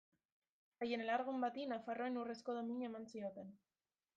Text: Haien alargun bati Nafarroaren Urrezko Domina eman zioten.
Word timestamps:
Haien 0.85 1.03
alargun 1.03 1.45
bati 1.45 1.65
Nafarroaren 1.73 2.17
Urrezko 2.23 2.57
Domina 2.59 2.89
eman 2.93 3.07
zioten. 3.17 3.53